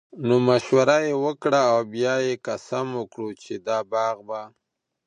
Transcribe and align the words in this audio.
نو 0.27 0.35
مشوره 0.47 0.97
ئي 1.03 1.13
وکړه، 1.25 1.61
او 1.71 1.79
بيا 1.93 2.13
ئي 2.25 2.33
قسم 2.47 2.87
وکړو 2.99 3.29
چې 3.43 3.53
دا 3.67 3.77
باغ 3.91 4.15
به 4.27 4.41